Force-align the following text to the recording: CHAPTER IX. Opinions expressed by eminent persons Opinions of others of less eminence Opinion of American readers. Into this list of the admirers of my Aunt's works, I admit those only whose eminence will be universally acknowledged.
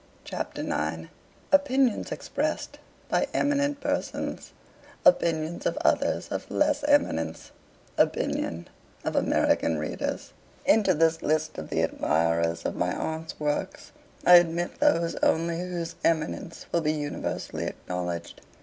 CHAPTER 0.23 0.61
IX. 0.63 1.09
Opinions 1.51 2.11
expressed 2.11 2.79
by 3.07 3.27
eminent 3.35 3.81
persons 3.81 4.51
Opinions 5.05 5.67
of 5.67 5.77
others 5.85 6.29
of 6.29 6.49
less 6.49 6.83
eminence 6.85 7.51
Opinion 7.99 8.67
of 9.05 9.15
American 9.15 9.77
readers. 9.77 10.33
Into 10.65 10.95
this 10.95 11.21
list 11.21 11.59
of 11.59 11.69
the 11.69 11.83
admirers 11.83 12.65
of 12.65 12.75
my 12.75 12.95
Aunt's 12.95 13.39
works, 13.39 13.91
I 14.25 14.37
admit 14.37 14.79
those 14.79 15.13
only 15.17 15.59
whose 15.59 15.93
eminence 16.03 16.65
will 16.71 16.81
be 16.81 16.93
universally 16.93 17.67
acknowledged. 17.67 18.41